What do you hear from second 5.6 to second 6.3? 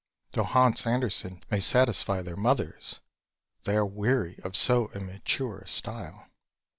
style.